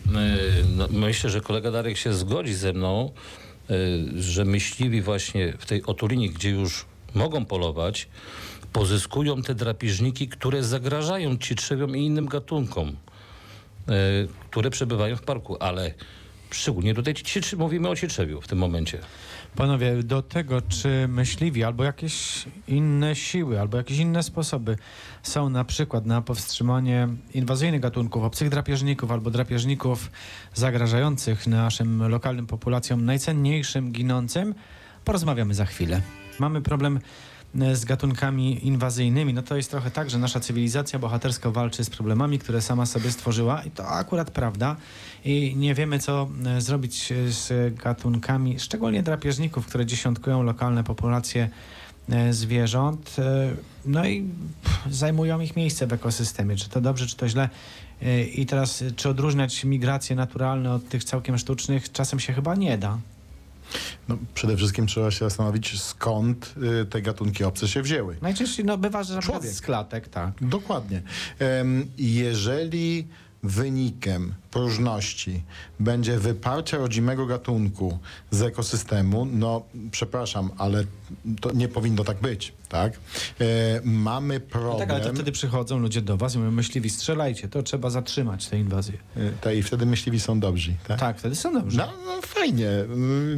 [0.78, 3.12] no, myślę, że kolega Darek się zgodzi ze mną,
[4.16, 8.08] że myśliwi właśnie w tej otulinie, gdzie już mogą polować,
[8.74, 12.94] pozyskują te drapieżniki, które zagrażają cietrzewiom i innym gatunkom, y,
[14.50, 15.94] które przebywają w parku, ale
[16.52, 17.14] szczególnie tutaj
[17.58, 19.00] mówimy o cietrzewiu w tym momencie.
[19.56, 24.78] Panowie, do tego, czy myśliwi albo jakieś inne siły, albo jakieś inne sposoby
[25.24, 30.12] są na przykład na powstrzymanie inwazyjnych gatunków, obcych drapieżników albo drapieżników
[30.54, 34.56] zagrażających naszym lokalnym populacjom, najcenniejszym, ginącym,
[35.06, 36.02] porozmawiamy za chwilę.
[36.40, 37.00] Mamy problem
[37.74, 39.34] z gatunkami inwazyjnymi.
[39.34, 43.12] No to jest trochę tak, że nasza cywilizacja bohatersko walczy z problemami, które sama sobie
[43.12, 44.76] stworzyła i to akurat prawda.
[45.26, 51.50] I nie wiemy, co e, zrobić e, z gatunkami, szczególnie drapieżników, które dziesiątkują lokalne populacje
[52.10, 53.16] e, zwierząt.
[53.20, 53.50] e,
[53.86, 54.26] No i
[54.90, 56.56] zajmują ich miejsce w ekosystemie.
[56.56, 57.50] Czy to dobrze, czy to źle.
[58.02, 61.92] E, I teraz, e, czy odróżniać migracje naturalne od tych całkiem sztucznych?
[61.92, 62.98] Czasem się chyba nie da.
[64.10, 68.18] No, przede wszystkim trzeba się zastanowić, skąd y, te gatunki obce się wzięły.
[68.22, 69.52] Najczęściej no, bywa, że na Człowiek.
[69.52, 70.32] z klatek, tak.
[70.42, 71.02] Dokładnie.
[71.98, 73.08] Jeżeli
[73.44, 75.44] wynikiem próżności
[75.80, 78.00] będzie wyparcie rodzimego gatunku
[78.32, 80.84] z ekosystemu, no przepraszam, ale
[81.42, 82.94] to nie powinno tak być, tak?
[83.42, 84.80] E, mamy No problem...
[84.80, 88.48] tak, ale to wtedy przychodzą ludzie do was i mówią, myśliwi, strzelajcie, to trzeba zatrzymać
[88.48, 88.94] tę inwazję.
[89.18, 91.00] E, tak, I wtedy myśliwi są dobrzy, tak?
[91.00, 91.78] Tak, wtedy są dobrze.
[91.78, 92.70] No, no fajnie.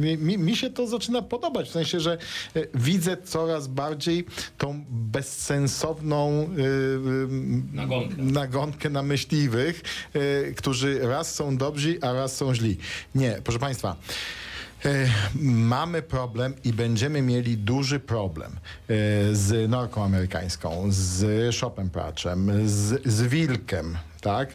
[0.00, 2.18] Mi, mi, mi się to zaczyna podobać, w sensie, że
[2.56, 4.24] e, widzę coraz bardziej
[4.58, 7.28] tą bezsensowną y,
[7.72, 8.22] Nagonkę.
[8.22, 9.82] nagonkę na myśliwych,
[10.16, 12.76] y, którzy raz są dobrzy, a raz są źli.
[13.14, 13.96] Nie, proszę Państwa.
[14.84, 15.06] E,
[15.42, 18.56] Mamy problem i będziemy mieli duży problem e,
[19.32, 23.96] z norką amerykańską, z szopem praczem, z, z wilkiem.
[24.20, 24.54] Tak?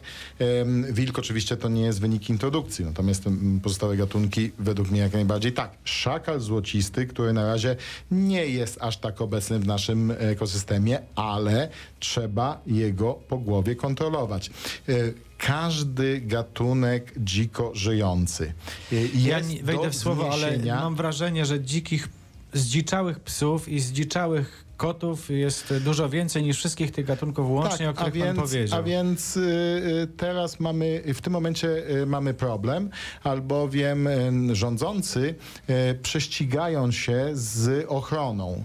[0.92, 3.24] Wilk oczywiście to nie jest wynik introdukcji, natomiast
[3.62, 5.70] pozostałe gatunki według mnie jak najbardziej tak.
[5.84, 7.76] Szakal złocisty, który na razie
[8.10, 11.68] nie jest aż tak obecny w naszym ekosystemie, ale
[12.00, 14.50] trzeba jego po głowie kontrolować.
[14.88, 14.92] E,
[15.38, 18.52] Każdy gatunek dziko żyjący
[18.92, 22.08] e, Ja wejdę w słowo, ale mam wrażenie, że dzikich,
[22.52, 28.06] zdziczałych psów i zdziczałych kotów jest dużo więcej niż wszystkich tych gatunków łącznie, o Tak,
[28.06, 28.78] a których więc, pan powiedział.
[28.78, 32.90] A więc y, y, teraz mamy, w tym momencie y, mamy problem,
[33.24, 34.08] albowiem
[34.52, 35.34] rządzący
[36.02, 38.62] prześcigają się z ochroną.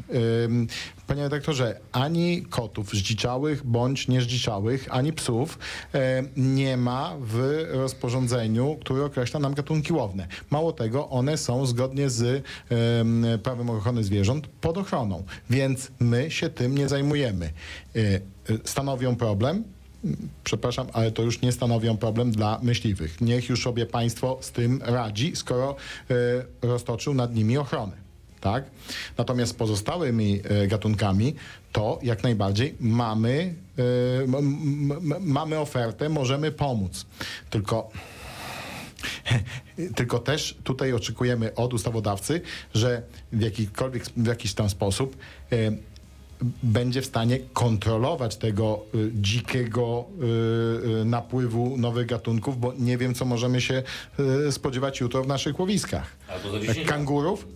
[1.07, 5.59] Y, Panie redaktorze, ani kotów zdziczałych bądź niezdziczałych, ani psów
[5.93, 10.27] e, nie ma w rozporządzeniu, które określa nam gatunki łowne.
[10.49, 16.49] Mało tego, one są zgodnie z em, prawem ochrony zwierząt pod ochroną, więc my się
[16.49, 17.45] tym nie zajmujemy.
[17.45, 18.19] E, e,
[18.63, 19.63] stanowią problem,
[20.43, 23.21] Przepraszam, ale to już nie stanowią problem dla myśliwych.
[23.21, 25.75] Niech już sobie państwo z tym radzi, skoro
[26.61, 28.06] e, roztoczył nad nimi ochronę.
[28.41, 28.63] Tak?
[29.17, 31.35] Natomiast z pozostałymi e, gatunkami
[31.71, 37.05] to jak najbardziej mamy, e, mamy ofertę, możemy pomóc.
[37.49, 37.89] Tylko
[39.95, 42.41] tylko też tutaj oczekujemy od ustawodawcy,
[42.73, 45.17] że w jakikolwiek, w jakiś tam sposób
[45.51, 45.71] e,
[46.63, 50.05] będzie w stanie kontrolować tego y, dzikiego
[51.01, 53.83] y, napływu nowych gatunków, bo nie wiem, co możemy się
[54.51, 56.15] spodziewać jutro w naszych łowiskach.
[56.85, 57.47] Kangurów?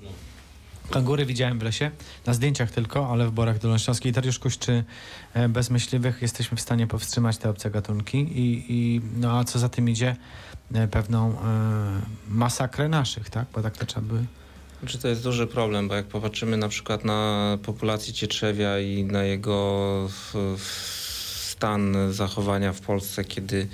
[0.92, 1.92] Kangury widziałem w lesie,
[2.26, 4.14] na zdjęciach tylko, ale w Borach Dolnośląskich.
[4.14, 4.84] Dariusz czy
[5.34, 8.18] e, bez myśliwych jesteśmy w stanie powstrzymać te obce gatunki?
[8.18, 10.16] I, i no a co za tym idzie?
[10.74, 11.34] E, Pewną e,
[12.30, 13.46] masakrę naszych, tak?
[13.54, 14.26] Bo tak to trzeba by...
[14.88, 19.24] Czy to jest duży problem, bo jak popatrzymy na przykład na populację cietrzewia i na
[19.24, 20.08] jego
[20.58, 23.68] stan zachowania w Polsce, kiedy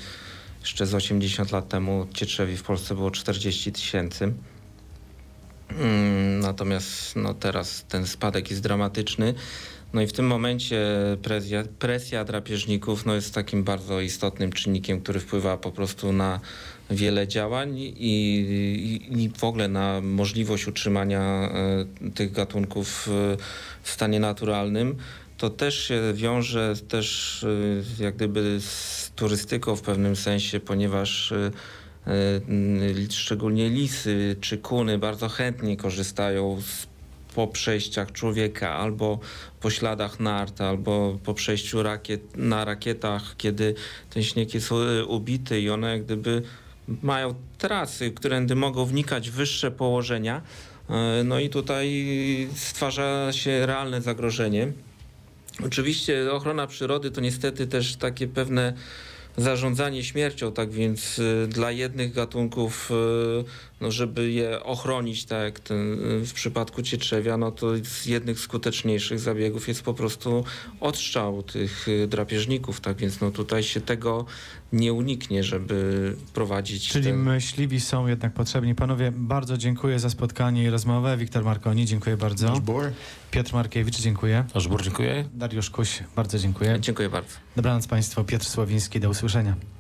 [0.61, 4.33] jeszcze z 80 lat temu cietrzewi w Polsce było 40 tysięcy.
[5.69, 9.33] Mm, Natomiast no, teraz ten spadek jest dramatyczny.
[9.93, 10.85] No i w tym momencie
[11.21, 16.39] presja, presja drapieżników no, jest takim bardzo istotnym czynnikiem, który wpływa po prostu na
[16.89, 21.21] wiele działań i, i, i w ogóle na możliwość utrzymania
[22.01, 23.37] e, tych gatunków e,
[23.83, 24.95] w stanie naturalnym.
[25.37, 27.43] To też się wiąże też
[27.99, 31.51] e, jak gdyby z turystyką w pewnym sensie, ponieważ n-
[33.09, 36.87] szczególnie lisy czy kuny bardzo chętnie korzystają z
[37.37, 39.19] po przejściach człowieka albo
[39.61, 43.75] po śladach nart, albo po przejściu rakiet, na rakietach, kiedy
[44.09, 46.41] ten śnieg jest e, ubity i one jak gdyby
[47.01, 50.41] mają trasy, którędy mogą wnikać w wyższe położenia.
[50.89, 51.87] E, No i tutaj
[52.55, 54.71] stwarza się realne zagrożenie.
[55.65, 58.73] Oczywiście ochrona przyrody to niestety też takie pewne
[59.37, 65.59] zarządzanie śmiercią, tak więc y, dla jednych gatunków, y, no żeby je ochronić, tak jak
[65.59, 70.43] ten, y, w przypadku cietrzewia, no to z jednych skuteczniejszych zabiegów jest po prostu
[70.79, 74.25] odstrzał tych y, drapieżników, tak więc no tutaj się tego
[74.73, 77.15] nie uniknie, żeby prowadzić Czyli ten...
[77.15, 78.75] myśliwi są jednak potrzebni.
[78.75, 81.17] Panowie, bardzo dziękuję za spotkanie i rozmowę.
[81.17, 82.55] Wiktor Markoni, dziękuję bardzo.
[82.55, 82.91] Żbur?
[83.31, 84.45] Piotr Markiewicz, dziękuję.
[84.53, 85.29] Aż dziękuję.
[85.33, 86.77] Dariusz Kuś, bardzo dziękuję.
[86.79, 87.35] Dziękuję bardzo.
[87.55, 89.76] Dobranoc Państwu, Piotr Sławiński, do usłyszenia.